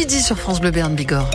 midi 0.00 0.22
sur 0.22 0.38
France 0.38 0.62
Bleu 0.62 0.70
Berne 0.70 0.94
Bigorre. 0.94 1.28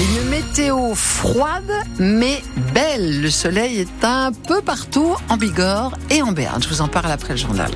Une 0.00 0.28
météo 0.30 0.94
froide 0.94 1.70
mais 1.98 2.40
belle. 2.72 3.20
Le 3.20 3.28
soleil 3.28 3.80
est 3.80 4.02
un 4.02 4.32
peu 4.32 4.62
partout 4.62 5.14
en 5.28 5.36
Bigorre 5.36 5.92
et 6.08 6.22
en 6.22 6.32
Berne. 6.32 6.62
Je 6.62 6.68
vous 6.70 6.80
en 6.80 6.88
parle 6.88 7.12
après 7.12 7.34
le 7.34 7.38
journal 7.38 7.70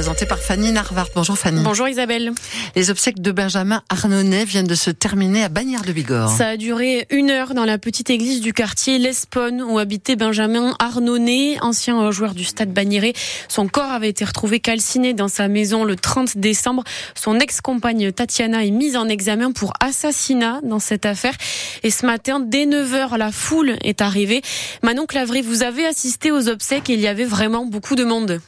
présenté 0.00 0.24
par 0.24 0.38
Fanny 0.38 0.72
Narvart. 0.72 1.08
Bonjour 1.14 1.36
Fanny. 1.36 1.62
Bonjour 1.62 1.86
Isabelle. 1.86 2.32
Les 2.74 2.88
obsèques 2.88 3.20
de 3.20 3.32
Benjamin 3.32 3.82
Arnonnet 3.90 4.46
viennent 4.46 4.66
de 4.66 4.74
se 4.74 4.90
terminer 4.90 5.44
à 5.44 5.50
Bagnères 5.50 5.82
de 5.82 5.92
Bigorre. 5.92 6.30
Ça 6.30 6.48
a 6.48 6.56
duré 6.56 7.06
une 7.10 7.28
heure 7.28 7.52
dans 7.52 7.66
la 7.66 7.76
petite 7.76 8.08
église 8.08 8.40
du 8.40 8.54
quartier 8.54 8.96
L'Espone 8.98 9.60
où 9.60 9.78
habitait 9.78 10.16
Benjamin 10.16 10.74
Arnonnet, 10.78 11.58
ancien 11.60 12.10
joueur 12.12 12.32
du 12.32 12.44
stade 12.44 12.72
Bagnéré. 12.72 13.12
Son 13.48 13.68
corps 13.68 13.90
avait 13.90 14.08
été 14.08 14.24
retrouvé 14.24 14.58
calciné 14.58 15.12
dans 15.12 15.28
sa 15.28 15.48
maison 15.48 15.84
le 15.84 15.96
30 15.96 16.38
décembre. 16.38 16.82
Son 17.14 17.38
ex-compagne 17.38 18.10
Tatiana 18.10 18.64
est 18.64 18.70
mise 18.70 18.96
en 18.96 19.06
examen 19.06 19.52
pour 19.52 19.74
assassinat 19.80 20.60
dans 20.62 20.78
cette 20.78 21.04
affaire. 21.04 21.34
Et 21.82 21.90
ce 21.90 22.06
matin, 22.06 22.40
dès 22.40 22.64
9h, 22.64 23.18
la 23.18 23.30
foule 23.30 23.76
est 23.82 24.00
arrivée. 24.00 24.40
Manon 24.82 25.04
Clavry, 25.04 25.42
vous 25.42 25.62
avez 25.62 25.84
assisté 25.84 26.32
aux 26.32 26.48
obsèques 26.48 26.88
et 26.88 26.94
il 26.94 27.00
y 27.00 27.06
avait 27.06 27.26
vraiment 27.26 27.66
beaucoup 27.66 27.96
de 27.96 28.04
monde. 28.04 28.40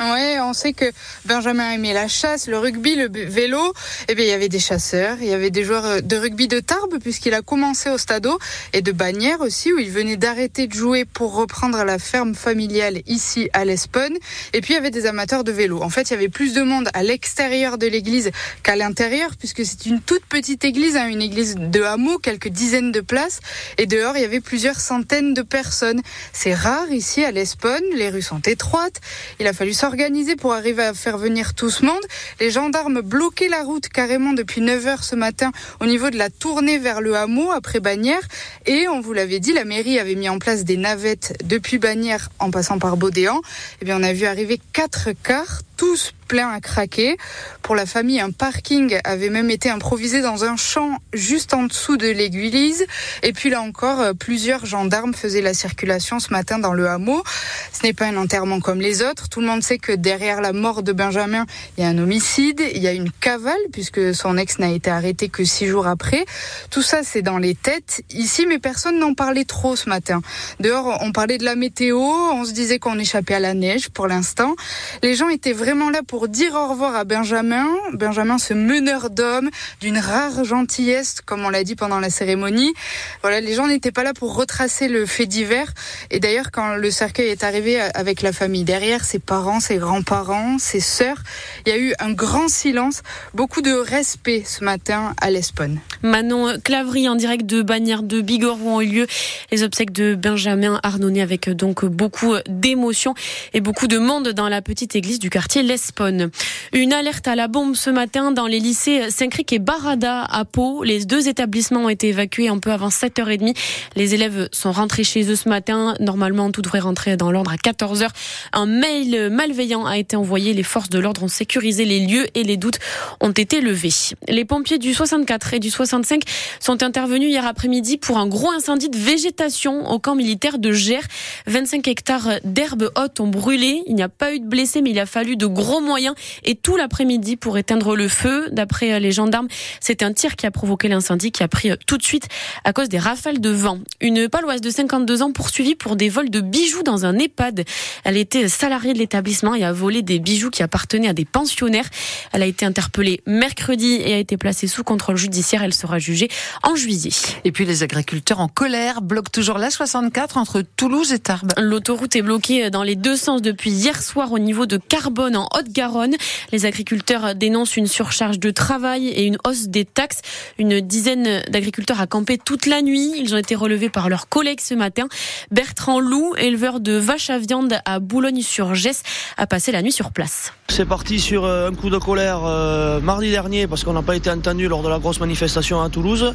Ouais, 0.00 0.40
on 0.40 0.54
sait 0.54 0.72
que 0.72 0.86
Benjamin 1.26 1.72
aimait 1.72 1.92
la 1.92 2.08
chasse, 2.08 2.46
le 2.46 2.58
rugby, 2.58 2.94
le 2.94 3.10
vélo. 3.12 3.74
Eh 4.08 4.14
bien, 4.14 4.24
il 4.24 4.28
y 4.28 4.32
avait 4.32 4.48
des 4.48 4.58
chasseurs, 4.58 5.18
il 5.20 5.28
y 5.28 5.34
avait 5.34 5.50
des 5.50 5.62
joueurs 5.62 5.84
euh, 5.84 6.00
de 6.00 6.16
rugby 6.16 6.48
de 6.48 6.58
Tarbes, 6.58 6.98
puisqu'il 7.02 7.34
a 7.34 7.42
commencé 7.42 7.90
au 7.90 7.98
Stadeau, 7.98 8.38
et 8.72 8.80
de 8.80 8.92
Bagnères 8.92 9.42
aussi, 9.42 9.74
où 9.74 9.78
il 9.78 9.90
venait 9.90 10.16
d'arrêter 10.16 10.68
de 10.68 10.72
jouer 10.72 11.04
pour 11.04 11.34
reprendre 11.34 11.84
la 11.84 11.98
ferme 11.98 12.34
familiale 12.34 13.02
ici 13.06 13.50
à 13.52 13.66
l'Espone. 13.66 14.16
Et 14.54 14.62
puis, 14.62 14.72
il 14.72 14.76
y 14.76 14.78
avait 14.78 14.90
des 14.90 15.04
amateurs 15.04 15.44
de 15.44 15.52
vélo. 15.52 15.82
En 15.82 15.90
fait, 15.90 16.08
il 16.08 16.14
y 16.14 16.16
avait 16.16 16.30
plus 16.30 16.54
de 16.54 16.62
monde 16.62 16.88
à 16.94 17.02
l'extérieur 17.02 17.76
de 17.76 17.86
l'église 17.86 18.30
qu'à 18.62 18.76
l'intérieur, 18.76 19.32
puisque 19.38 19.66
c'est 19.66 19.84
une 19.84 20.00
toute 20.00 20.24
petite 20.24 20.64
église, 20.64 20.96
hein, 20.96 21.08
une 21.08 21.20
église 21.20 21.56
de 21.58 21.82
hameau, 21.82 22.16
quelques 22.16 22.48
dizaines 22.48 22.90
de 22.90 23.02
places. 23.02 23.40
Et 23.76 23.84
dehors, 23.84 24.16
il 24.16 24.22
y 24.22 24.24
avait 24.24 24.40
plusieurs 24.40 24.80
centaines 24.80 25.34
de 25.34 25.42
personnes. 25.42 26.00
C'est 26.32 26.54
rare 26.54 26.90
ici 26.90 27.22
à 27.22 27.32
l'Espone, 27.32 27.82
les 27.94 28.08
rues 28.08 28.22
sont 28.22 28.40
étroites. 28.40 29.02
Il 29.40 29.46
a 29.46 29.52
fallu 29.52 29.74
sortir 29.74 29.89
organisé 29.90 30.36
pour 30.36 30.52
arriver 30.52 30.84
à 30.84 30.94
faire 30.94 31.18
venir 31.18 31.52
tout 31.54 31.68
ce 31.68 31.84
monde. 31.84 32.00
Les 32.38 32.52
gendarmes 32.52 33.00
bloquaient 33.00 33.48
la 33.48 33.64
route 33.64 33.88
carrément 33.88 34.32
depuis 34.32 34.60
9 34.60 34.86
heures 34.86 35.02
ce 35.02 35.16
matin 35.16 35.50
au 35.80 35.86
niveau 35.86 36.10
de 36.10 36.16
la 36.16 36.30
tournée 36.30 36.78
vers 36.78 37.00
le 37.00 37.16
hameau 37.16 37.50
après 37.50 37.80
Bagnères. 37.80 38.22
Et 38.66 38.86
on 38.86 39.00
vous 39.00 39.12
l'avait 39.12 39.40
dit, 39.40 39.52
la 39.52 39.64
mairie 39.64 39.98
avait 39.98 40.14
mis 40.14 40.28
en 40.28 40.38
place 40.38 40.62
des 40.62 40.76
navettes 40.76 41.36
depuis 41.42 41.78
Bagnères 41.78 42.30
en 42.38 42.52
passant 42.52 42.78
par 42.78 42.96
Baudéan. 42.96 43.38
Et 43.38 43.78
eh 43.82 43.84
bien, 43.84 43.98
on 43.98 44.04
a 44.04 44.12
vu 44.12 44.26
arriver 44.26 44.60
quatre 44.72 45.08
cars, 45.24 45.62
tous 45.80 46.12
plein 46.28 46.50
à 46.50 46.60
craquer. 46.60 47.16
Pour 47.62 47.74
la 47.74 47.86
famille, 47.86 48.20
un 48.20 48.32
parking 48.32 48.98
avait 49.02 49.30
même 49.30 49.50
été 49.50 49.70
improvisé 49.70 50.20
dans 50.20 50.44
un 50.44 50.56
champ 50.56 50.98
juste 51.14 51.54
en 51.54 51.64
dessous 51.64 51.96
de 51.96 52.06
l'église. 52.06 52.84
Et 53.22 53.32
puis 53.32 53.48
là 53.48 53.62
encore, 53.62 54.00
euh, 54.00 54.12
plusieurs 54.12 54.66
gendarmes 54.66 55.14
faisaient 55.14 55.40
la 55.40 55.54
circulation 55.54 56.20
ce 56.20 56.32
matin 56.32 56.58
dans 56.58 56.74
le 56.74 56.86
hameau. 56.86 57.24
Ce 57.72 57.84
n'est 57.84 57.94
pas 57.94 58.06
un 58.06 58.16
enterrement 58.18 58.60
comme 58.60 58.80
les 58.80 59.02
autres. 59.02 59.30
Tout 59.30 59.40
le 59.40 59.46
monde 59.46 59.62
sait 59.62 59.78
que 59.78 59.92
derrière 59.92 60.42
la 60.42 60.52
mort 60.52 60.82
de 60.82 60.92
Benjamin, 60.92 61.46
il 61.78 61.82
y 61.82 61.86
a 61.86 61.88
un 61.88 61.98
homicide, 61.98 62.62
il 62.74 62.82
y 62.82 62.86
a 62.86 62.92
une 62.92 63.10
cavale 63.10 63.54
puisque 63.72 64.14
son 64.14 64.36
ex 64.36 64.58
n'a 64.58 64.70
été 64.70 64.90
arrêté 64.90 65.30
que 65.30 65.44
six 65.44 65.66
jours 65.66 65.86
après. 65.86 66.26
Tout 66.70 66.82
ça, 66.82 67.00
c'est 67.02 67.22
dans 67.22 67.38
les 67.38 67.54
têtes 67.54 68.02
ici, 68.10 68.44
mais 68.46 68.58
personne 68.58 68.98
n'en 68.98 69.14
parlait 69.14 69.46
trop 69.46 69.76
ce 69.76 69.88
matin. 69.88 70.20
Dehors, 70.60 70.98
on 71.00 71.10
parlait 71.10 71.38
de 71.38 71.44
la 71.44 71.56
météo, 71.56 71.98
on 71.98 72.44
se 72.44 72.52
disait 72.52 72.78
qu'on 72.78 72.98
échappait 72.98 73.34
à 73.34 73.40
la 73.40 73.54
neige 73.54 73.88
pour 73.88 74.06
l'instant. 74.06 74.54
Les 75.02 75.16
gens 75.16 75.30
étaient 75.30 75.54
vraiment 75.54 75.69
là 75.70 76.02
pour 76.06 76.28
dire 76.28 76.54
au 76.54 76.68
revoir 76.68 76.96
à 76.96 77.04
Benjamin. 77.04 77.66
Benjamin, 77.92 78.38
ce 78.38 78.54
meneur 78.54 79.08
d'hommes 79.08 79.50
d'une 79.80 79.98
rare 79.98 80.44
gentillesse, 80.44 81.16
comme 81.24 81.44
on 81.44 81.48
l'a 81.48 81.62
dit 81.62 81.76
pendant 81.76 82.00
la 82.00 82.10
cérémonie. 82.10 82.74
Voilà, 83.22 83.40
les 83.40 83.54
gens 83.54 83.68
n'étaient 83.68 83.92
pas 83.92 84.02
là 84.02 84.12
pour 84.12 84.34
retracer 84.34 84.88
le 84.88 85.06
fait 85.06 85.26
divers. 85.26 85.72
Et 86.10 86.18
d'ailleurs, 86.18 86.50
quand 86.50 86.74
le 86.74 86.90
cercueil 86.90 87.28
est 87.28 87.44
arrivé 87.44 87.80
avec 87.80 88.22
la 88.22 88.32
famille 88.32 88.64
derrière, 88.64 89.04
ses 89.04 89.20
parents, 89.20 89.60
ses 89.60 89.76
grands-parents, 89.76 90.58
ses 90.58 90.80
sœurs, 90.80 91.22
il 91.64 91.72
y 91.72 91.72
a 91.72 91.78
eu 91.78 91.94
un 92.00 92.12
grand 92.12 92.48
silence, 92.48 93.02
beaucoup 93.34 93.62
de 93.62 93.72
respect 93.72 94.42
ce 94.44 94.64
matin 94.64 95.14
à 95.20 95.30
l'Espone. 95.30 95.78
Manon 96.02 96.58
Clavry 96.64 97.08
en 97.08 97.14
direct 97.14 97.46
de 97.46 97.62
Bagnères 97.62 98.02
de 98.02 98.20
Bigorre 98.20 98.58
où 98.60 98.70
ont 98.70 98.80
eu 98.80 98.86
lieu 98.86 99.06
les 99.52 99.62
obsèques 99.62 99.92
de 99.92 100.14
Benjamin 100.14 100.80
Arnonnet 100.82 101.20
avec 101.20 101.48
donc 101.48 101.84
beaucoup 101.84 102.34
d'émotions 102.48 103.14
et 103.52 103.60
beaucoup 103.60 103.86
de 103.86 103.98
monde 103.98 104.30
dans 104.30 104.48
la 104.48 104.62
petite 104.62 104.96
église 104.96 105.18
du 105.18 105.30
quartier 105.30 105.59
L'Espone. 105.62 106.30
Une 106.72 106.92
alerte 106.92 107.28
à 107.28 107.34
la 107.34 107.48
bombe 107.48 107.74
ce 107.74 107.90
matin 107.90 108.30
dans 108.30 108.46
les 108.46 108.60
lycées 108.60 109.10
Saint-Cric 109.10 109.52
et 109.52 109.58
Barada 109.58 110.22
à 110.22 110.44
Pau. 110.44 110.82
Les 110.84 111.04
deux 111.04 111.28
établissements 111.28 111.84
ont 111.84 111.88
été 111.88 112.08
évacués 112.08 112.48
un 112.48 112.58
peu 112.58 112.72
avant 112.72 112.88
7h30. 112.88 113.54
Les 113.96 114.14
élèves 114.14 114.48
sont 114.52 114.72
rentrés 114.72 115.04
chez 115.04 115.30
eux 115.30 115.36
ce 115.36 115.48
matin. 115.48 115.94
Normalement, 116.00 116.50
tout 116.50 116.62
devrait 116.62 116.80
rentrer 116.80 117.16
dans 117.16 117.30
l'ordre 117.30 117.52
à 117.52 117.56
14h. 117.56 118.08
Un 118.52 118.66
mail 118.66 119.28
malveillant 119.30 119.84
a 119.84 119.98
été 119.98 120.16
envoyé. 120.16 120.54
Les 120.54 120.62
forces 120.62 120.88
de 120.88 120.98
l'ordre 120.98 121.24
ont 121.24 121.28
sécurisé 121.28 121.84
les 121.84 122.06
lieux 122.06 122.26
et 122.34 122.44
les 122.44 122.56
doutes 122.56 122.78
ont 123.20 123.32
été 123.32 123.60
levés. 123.60 124.14
Les 124.28 124.44
pompiers 124.44 124.78
du 124.78 124.94
64 124.94 125.54
et 125.54 125.58
du 125.58 125.70
65 125.70 126.22
sont 126.60 126.82
intervenus 126.82 127.28
hier 127.28 127.46
après-midi 127.46 127.98
pour 127.98 128.18
un 128.18 128.26
gros 128.26 128.50
incendie 128.50 128.88
de 128.88 128.98
végétation 128.98 129.90
au 129.90 129.98
camp 129.98 130.14
militaire 130.14 130.58
de 130.58 130.72
Gers. 130.72 131.06
25 131.46 131.86
hectares 131.88 132.28
d'herbes 132.44 132.90
hautes 132.96 133.20
ont 133.20 133.28
brûlé. 133.28 133.82
Il 133.86 133.94
n'y 133.94 134.02
a 134.02 134.08
pas 134.08 134.34
eu 134.34 134.40
de 134.40 134.46
blessés, 134.46 134.80
mais 134.80 134.90
il 134.90 134.98
a 134.98 135.06
fallu 135.06 135.36
de 135.36 135.49
gros 135.50 135.80
moyens 135.80 136.14
et 136.44 136.54
tout 136.54 136.76
l'après-midi 136.76 137.36
pour 137.36 137.58
éteindre 137.58 137.96
le 137.96 138.08
feu. 138.08 138.48
D'après 138.52 138.92
euh, 138.92 138.98
les 138.98 139.12
gendarmes, 139.12 139.48
c'est 139.80 140.02
un 140.02 140.12
tir 140.12 140.36
qui 140.36 140.46
a 140.46 140.50
provoqué 140.50 140.88
l'incendie 140.88 141.32
qui 141.32 141.42
a 141.42 141.48
pris 141.48 141.70
euh, 141.70 141.76
tout 141.86 141.98
de 141.98 142.02
suite 142.02 142.28
à 142.64 142.72
cause 142.72 142.88
des 142.88 142.98
rafales 142.98 143.40
de 143.40 143.50
vent. 143.50 143.78
Une 144.00 144.28
paloise 144.28 144.60
de 144.60 144.70
52 144.70 145.22
ans 145.22 145.32
poursuivie 145.32 145.74
pour 145.74 145.96
des 145.96 146.08
vols 146.08 146.30
de 146.30 146.40
bijoux 146.40 146.82
dans 146.82 147.04
un 147.04 147.18
EHPAD. 147.18 147.64
Elle 148.04 148.16
était 148.16 148.48
salariée 148.48 148.92
de 148.92 148.98
l'établissement 148.98 149.54
et 149.54 149.64
a 149.64 149.72
volé 149.72 150.02
des 150.02 150.18
bijoux 150.18 150.50
qui 150.50 150.62
appartenaient 150.62 151.08
à 151.08 151.12
des 151.12 151.24
pensionnaires. 151.24 151.88
Elle 152.32 152.42
a 152.42 152.46
été 152.46 152.64
interpellée 152.64 153.22
mercredi 153.26 154.00
et 154.04 154.14
a 154.14 154.18
été 154.18 154.36
placée 154.36 154.66
sous 154.66 154.84
contrôle 154.84 155.16
judiciaire. 155.16 155.62
Elle 155.62 155.74
sera 155.74 155.98
jugée 155.98 156.28
en 156.62 156.76
juillet. 156.76 157.10
Et 157.44 157.52
puis 157.52 157.64
les 157.64 157.82
agriculteurs 157.82 158.40
en 158.40 158.48
colère 158.48 159.02
bloquent 159.02 159.30
toujours 159.30 159.58
la 159.58 159.70
64 159.70 160.36
entre 160.36 160.62
Toulouse 160.76 161.12
et 161.12 161.18
Tarbes. 161.18 161.52
L'autoroute 161.56 162.16
est 162.16 162.22
bloquée 162.22 162.70
dans 162.70 162.82
les 162.82 162.96
deux 162.96 163.16
sens 163.16 163.42
depuis 163.42 163.70
hier 163.70 164.02
soir 164.02 164.32
au 164.32 164.38
niveau 164.38 164.66
de 164.66 164.76
Carbone 164.76 165.36
en 165.40 165.48
Haute-Garonne. 165.56 166.14
Les 166.52 166.66
agriculteurs 166.66 167.34
dénoncent 167.34 167.76
une 167.76 167.86
surcharge 167.86 168.38
de 168.38 168.50
travail 168.50 169.08
et 169.08 169.24
une 169.24 169.38
hausse 169.44 169.68
des 169.68 169.84
taxes. 169.84 170.20
Une 170.58 170.80
dizaine 170.80 171.42
d'agriculteurs 171.48 172.00
a 172.00 172.06
campé 172.06 172.38
toute 172.38 172.66
la 172.66 172.82
nuit. 172.82 173.12
Ils 173.16 173.34
ont 173.34 173.38
été 173.38 173.54
relevés 173.54 173.90
par 173.90 174.08
leurs 174.08 174.28
collègues 174.28 174.60
ce 174.60 174.74
matin. 174.74 175.08
Bertrand 175.50 176.00
Loup, 176.00 176.34
éleveur 176.36 176.80
de 176.80 176.92
vaches 176.92 177.30
à 177.30 177.38
viande 177.38 177.74
à 177.84 177.98
Boulogne-sur-Gesse, 177.98 179.02
a 179.36 179.46
passé 179.46 179.72
la 179.72 179.82
nuit 179.82 179.92
sur 179.92 180.12
place. 180.12 180.52
C'est 180.68 180.84
parti 180.84 181.18
sur 181.18 181.44
euh, 181.44 181.68
un 181.68 181.74
coup 181.74 181.90
de 181.90 181.98
colère 181.98 182.42
euh, 182.44 183.00
mardi 183.00 183.30
dernier 183.30 183.66
parce 183.66 183.82
qu'on 183.82 183.92
n'a 183.92 184.02
pas 184.02 184.14
été 184.14 184.30
entendu 184.30 184.68
lors 184.68 184.82
de 184.82 184.88
la 184.88 185.00
grosse 185.00 185.18
manifestation 185.18 185.82
à 185.82 185.88
Toulouse. 185.88 186.32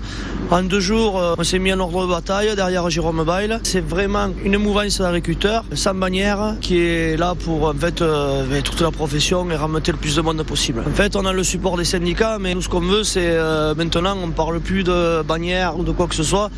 En 0.52 0.64
deux 0.64 0.82
jours, 0.82 1.20
euh, 1.20 1.36
on 1.38 1.44
s'est 1.44 1.58
mis 1.58 1.72
en 1.72 1.80
ordre 1.80 2.06
de 2.06 2.12
bataille 2.12 2.54
derrière 2.54 2.90
Jérôme 2.90 3.24
Bail. 3.24 3.58
C'est 3.64 3.86
vraiment 3.86 4.28
une 4.44 4.58
mouvance 4.58 5.00
d'agriculteurs 5.00 5.64
sans 5.74 5.94
bannière 5.94 6.56
qui 6.60 6.80
est 6.80 7.18
là 7.18 7.34
pour 7.34 7.70
en 7.70 7.74
fait 7.74 8.02
ben, 8.02 8.62
toute 8.62 8.82
la 8.86 8.92
profession 8.92 9.50
et 9.50 9.56
remonter 9.56 9.92
le 9.92 9.98
plus 9.98 10.16
de 10.16 10.22
monde 10.22 10.44
possible. 10.44 10.84
En 10.88 10.94
fait, 10.94 11.16
on 11.16 11.26
a 11.26 11.34
le 11.34 11.44
support 11.44 11.76
des 11.76 11.86
syndicats, 11.86 12.38
mais 12.40 12.54
nous, 12.54 12.62
ce 12.62 12.70
qu'on 12.70 12.82
veut, 12.82 13.04
c'est 13.04 13.32
euh, 13.32 13.74
maintenant, 13.74 14.16
on 14.22 14.28
ne 14.28 14.32
parle 14.32 14.60
plus 14.60 14.84
de 14.84 15.24
bannière 15.24 15.78
ou 15.80 15.84
de 15.84 15.92
quoi 15.92 16.06
que 16.08 16.14
ce 16.14 16.22
soit. 16.22 16.52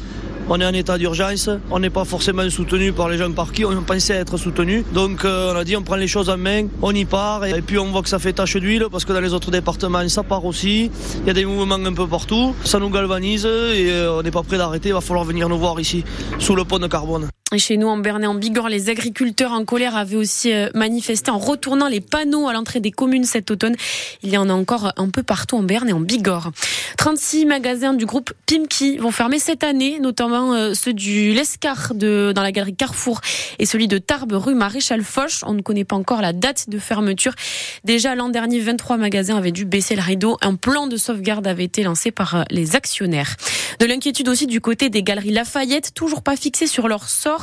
On 0.49 0.59
est 0.59 0.65
en 0.65 0.73
état 0.73 0.97
d'urgence, 0.97 1.49
on 1.71 1.79
n'est 1.79 1.89
pas 1.89 2.05
forcément 2.05 2.49
soutenu 2.49 2.93
par 2.93 3.09
les 3.09 3.17
gens 3.17 3.31
par 3.31 3.51
qui 3.51 3.65
on 3.65 3.81
pensait 3.81 4.13
être 4.13 4.37
soutenu. 4.37 4.85
Donc 4.93 5.25
euh, 5.25 5.53
on 5.53 5.57
a 5.57 5.63
dit 5.65 5.75
on 5.75 5.83
prend 5.83 5.97
les 5.97 6.07
choses 6.07 6.29
en 6.29 6.37
main, 6.37 6.67
on 6.81 6.93
y 6.95 7.03
part 7.03 7.43
et, 7.45 7.61
puis 7.61 7.77
on 7.77 7.91
voit 7.91 8.01
que 8.01 8.07
ça 8.07 8.17
fait 8.17 8.31
tache 8.31 8.55
d'huile 8.55 8.87
parce 8.89 9.03
que 9.03 9.11
dans 9.11 9.19
les 9.19 9.33
autres 9.33 9.51
départements 9.51 10.07
ça 10.07 10.23
part 10.23 10.45
aussi. 10.45 10.89
Il 11.21 11.27
y 11.27 11.29
a 11.29 11.33
des 11.33 11.45
mouvements 11.45 11.75
un 11.75 11.93
peu 11.93 12.07
partout, 12.07 12.55
ça 12.63 12.79
nous 12.79 12.89
galvanise 12.89 13.45
et 13.45 13.89
euh, 13.91 14.19
on 14.19 14.23
n'est 14.23 14.31
pas 14.31 14.43
prêt 14.43 14.57
d'arrêter, 14.57 14.89
il 14.89 14.93
va 14.93 15.01
falloir 15.01 15.25
venir 15.25 15.49
nous 15.49 15.59
voir 15.59 15.81
ici 15.81 16.05
sous 16.39 16.55
le 16.55 16.63
pont 16.63 16.79
de 16.79 16.87
carbone. 16.87 17.27
Chez 17.55 17.77
nous, 17.77 17.87
en 17.87 17.97
Bernay, 17.97 18.27
en 18.27 18.35
Bigorre, 18.35 18.67
les 18.67 18.89
agriculteurs 18.89 19.53
en 19.53 19.63
colère 19.63 19.95
avaient 19.95 20.17
aussi 20.17 20.51
euh, 20.51 20.69
manifesté 20.75 21.31
en 21.31 21.37
retournant 21.37 21.87
les 21.87 22.01
panneaux 22.01 22.49
à 22.49 22.53
l'entrée 22.53 22.81
des 22.81 22.91
communes 22.91 23.23
cet 23.23 23.51
automne. 23.51 23.73
Il 24.21 24.29
y 24.29 24.37
en 24.37 24.49
a 24.49 24.53
encore 24.53 24.91
un 24.97 25.09
peu 25.09 25.23
partout 25.23 25.55
en 25.55 25.63
Berne 25.63 25.87
et 25.87 25.93
en 25.93 26.01
Bigorre. 26.01 26.51
36 26.97 27.45
magasins 27.45 27.93
du 27.93 28.05
groupe 28.05 28.33
Pimki 28.47 28.97
vont 28.97 29.11
fermer 29.11 29.39
cette 29.39 29.63
année, 29.63 29.99
notamment 30.01 30.55
euh, 30.55 30.73
ceux 30.73 30.91
du 30.91 31.31
Lescar 31.31 31.93
de, 31.95 32.33
dans 32.35 32.41
la 32.41 32.51
galerie 32.51 32.75
Carrefour 32.75 33.21
et 33.59 33.65
celui 33.65 33.87
de 33.87 33.97
Tarbes 33.97 34.33
rue 34.33 34.53
Maréchal 34.53 35.01
Foch. 35.01 35.39
On 35.43 35.53
ne 35.53 35.61
connaît 35.61 35.85
pas 35.85 35.95
encore 35.95 36.21
la 36.21 36.33
date 36.33 36.69
de 36.69 36.79
fermeture. 36.79 37.33
Déjà 37.85 38.13
l'an 38.13 38.27
dernier, 38.27 38.59
23 38.59 38.97
magasins 38.97 39.37
avaient 39.37 39.53
dû 39.53 39.63
baisser 39.63 39.95
le 39.95 40.01
rideau. 40.01 40.37
Un 40.41 40.55
plan 40.55 40.87
de 40.87 40.97
sauvegarde 40.97 41.47
avait 41.47 41.63
été 41.63 41.83
lancé 41.83 42.11
par 42.11 42.35
euh, 42.35 42.43
les 42.51 42.75
actionnaires. 42.75 43.37
De 43.79 43.85
l'inquiétude 43.85 44.27
aussi 44.27 44.47
du 44.47 44.59
côté 44.59 44.89
des 44.89 45.01
galeries 45.01 45.31
Lafayette, 45.31 45.93
toujours 45.93 46.23
pas 46.23 46.35
fixées 46.35 46.67
sur 46.67 46.89
leur 46.89 47.07
sort 47.07 47.36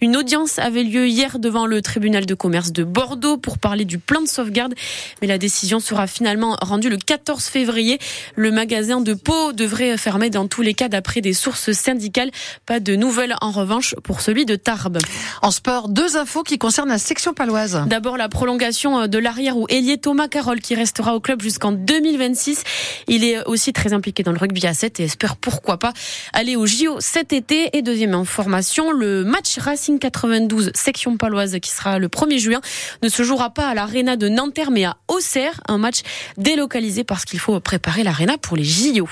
Une 0.00 0.16
audience 0.16 0.58
avait 0.58 0.82
lieu 0.82 1.08
hier 1.08 1.38
devant 1.38 1.66
le 1.66 1.82
tribunal 1.82 2.26
de 2.26 2.34
commerce 2.34 2.72
de 2.72 2.84
Bordeaux 2.84 3.36
pour 3.36 3.58
parler 3.58 3.84
du 3.84 3.98
plan 3.98 4.20
de 4.20 4.28
sauvegarde. 4.28 4.74
Mais 5.20 5.28
la 5.28 5.38
décision 5.38 5.80
sera 5.80 6.06
finalement 6.06 6.56
rendue 6.60 6.88
le 6.88 6.98
14 6.98 7.44
février. 7.44 7.98
Le 8.36 8.50
magasin 8.50 9.00
de 9.00 9.14
Pau 9.14 9.52
devrait 9.52 9.96
fermer 9.96 10.30
dans 10.30 10.46
tous 10.46 10.62
les 10.62 10.74
cas 10.74 10.88
d'après 10.88 11.20
des 11.20 11.32
sources 11.32 11.72
syndicales. 11.72 12.30
Pas 12.66 12.80
de 12.80 12.96
nouvelles 12.96 13.34
en 13.40 13.50
revanche 13.50 13.94
pour 14.02 14.20
celui 14.20 14.46
de 14.46 14.56
Tarbes. 14.56 14.98
En 15.42 15.50
sport, 15.50 15.88
deux 15.88 16.16
infos 16.16 16.42
qui 16.42 16.58
concernent 16.58 16.88
la 16.88 16.98
section 16.98 17.34
paloise. 17.34 17.84
D'abord 17.86 18.16
la 18.16 18.28
prolongation 18.28 19.06
de 19.06 19.18
l'arrière 19.18 19.56
ou 19.56 19.66
ailier 19.68 19.98
Thomas 19.98 20.28
Carole 20.28 20.60
qui 20.60 20.74
restera 20.74 21.14
au 21.14 21.20
club 21.20 21.42
jusqu'en 21.42 21.72
2026. 21.72 22.62
Il 23.08 23.24
est 23.24 23.44
aussi 23.46 23.72
très 23.72 23.92
impliqué 23.92 24.22
dans 24.22 24.32
le 24.32 24.38
rugby 24.38 24.66
à 24.66 24.74
7 24.74 25.00
et 25.00 25.04
espère 25.04 25.36
pourquoi 25.36 25.78
pas 25.78 25.92
aller 26.32 26.56
au 26.56 26.66
JO 26.66 26.96
cet 27.00 27.32
été. 27.32 27.76
Et 27.76 27.82
deuxième 27.82 28.14
information, 28.14 28.90
le 28.92 29.24
match 29.24 29.39
Racing 29.58 29.98
92 29.98 30.72
section 30.74 31.16
paloise 31.16 31.58
qui 31.60 31.70
sera 31.70 31.98
le 31.98 32.08
1er 32.08 32.38
juin 32.38 32.60
ne 33.02 33.08
se 33.08 33.22
jouera 33.22 33.50
pas 33.50 33.68
à 33.68 33.74
l'Arena 33.74 34.16
de 34.16 34.28
Nanterre 34.28 34.70
mais 34.70 34.84
à 34.84 34.96
Auxerre, 35.08 35.60
un 35.68 35.78
match 35.78 36.00
délocalisé 36.36 37.04
parce 37.04 37.24
qu'il 37.24 37.38
faut 37.38 37.58
préparer 37.60 38.02
l'Arena 38.02 38.38
pour 38.38 38.56
les 38.56 38.64
JO. 38.64 39.08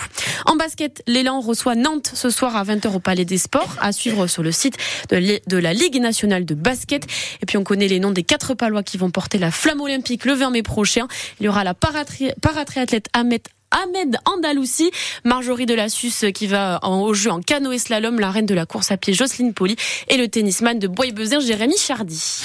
En 0.47 0.57
basket, 0.57 1.03
l'élan 1.07 1.41
reçoit 1.41 1.75
Nantes 1.75 2.11
ce 2.15 2.31
soir 2.31 2.57
à 2.57 2.65
20h 2.65 2.95
au 2.95 3.01
Palais 3.01 3.25
des 3.25 3.39
Sports, 3.39 3.77
à 3.81 3.93
suivre 3.93 4.27
sur 4.27 4.43
le 4.43 4.53
site 4.53 4.77
de 5.11 5.57
la 5.57 5.73
Ligue 5.73 6.01
nationale 6.01 6.45
de 6.45 6.55
basket. 6.55 7.07
Et 7.43 7.47
puis 7.47 7.57
on 7.57 7.65
connaît 7.65 7.89
les 7.89 8.01
noms 8.01 8.11
des 8.11 8.23
quatre 8.23 8.55
palois 8.55 8.83
qui 8.83 8.99
vont 8.99 9.11
porter 9.11 9.39
la 9.39 9.51
flamme 9.51 9.81
olympique 9.81 10.25
le 10.25 10.35
20 10.35 10.51
mai 10.51 10.63
prochain. 10.63 11.07
Il 11.41 11.47
y 11.47 11.49
aura 11.49 11.65
la 11.65 11.75
paratriathlète 11.75 13.09
Ahmed 13.13 13.43
Ahmed 13.71 14.17
Andalousi, 14.25 14.91
Marjorie 15.25 15.67
Delassus 15.67 16.33
qui 16.33 16.47
va 16.47 16.81
au 16.83 17.13
jeu 17.15 17.31
en 17.31 17.41
canoë 17.41 17.79
slalom, 17.79 18.19
la 18.19 18.31
reine 18.31 18.47
de 18.47 18.55
la 18.55 18.67
course 18.67 18.91
à 18.91 18.97
pied 18.97 19.13
Jocelyne 19.13 19.55
Poli 19.55 19.77
et 20.09 20.17
le 20.17 20.29
tennisman 20.29 20.79
de 20.79 20.89
Bois-Bezin 20.89 21.41
Jérémy 21.41 21.77
Chardy. 21.77 22.43